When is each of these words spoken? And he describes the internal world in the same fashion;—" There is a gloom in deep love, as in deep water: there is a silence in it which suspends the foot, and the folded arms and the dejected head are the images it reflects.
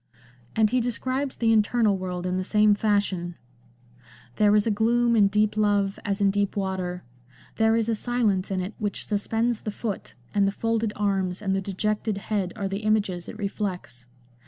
And 0.55 0.71
he 0.71 0.81
describes 0.81 1.35
the 1.35 1.53
internal 1.53 1.95
world 1.95 2.25
in 2.25 2.37
the 2.37 2.43
same 2.43 2.73
fashion;—" 2.73 3.35
There 4.37 4.55
is 4.55 4.65
a 4.65 4.71
gloom 4.71 5.15
in 5.15 5.27
deep 5.27 5.55
love, 5.55 5.99
as 6.03 6.19
in 6.19 6.31
deep 6.31 6.55
water: 6.57 7.03
there 7.57 7.75
is 7.75 7.87
a 7.87 7.93
silence 7.93 8.49
in 8.49 8.61
it 8.61 8.73
which 8.79 9.05
suspends 9.05 9.61
the 9.61 9.69
foot, 9.69 10.15
and 10.33 10.47
the 10.47 10.51
folded 10.51 10.91
arms 10.95 11.39
and 11.39 11.53
the 11.53 11.61
dejected 11.61 12.17
head 12.17 12.51
are 12.55 12.67
the 12.67 12.79
images 12.79 13.29
it 13.29 13.37
reflects. 13.37 14.07